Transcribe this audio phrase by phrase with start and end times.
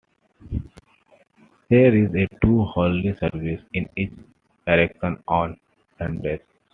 [1.69, 4.13] There is a two hourly service in each
[4.65, 5.59] direction on
[5.99, 6.41] Sundays.